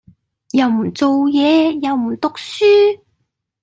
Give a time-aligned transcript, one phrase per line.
[0.53, 2.57] 又唔做嘢又唔讀書